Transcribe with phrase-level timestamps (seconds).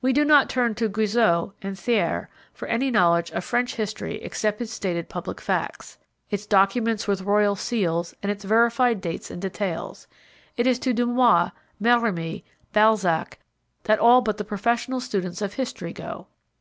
[0.00, 4.60] We do not turn to Guizot and Thiers for any knowledge of French history except
[4.60, 5.98] its stated public facts,
[6.30, 10.06] its documents with royal seals and its verified dates and details
[10.56, 11.50] it is to Dumas,
[11.82, 13.40] Merimee, Balzac
[13.82, 16.28] that all but the professional students of history go.